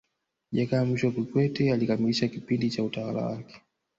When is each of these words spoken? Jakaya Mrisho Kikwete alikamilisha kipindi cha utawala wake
Jakaya 0.51 0.85
Mrisho 0.85 1.11
Kikwete 1.11 1.73
alikamilisha 1.73 2.27
kipindi 2.27 2.69
cha 2.69 2.83
utawala 2.83 3.25
wake 3.25 3.61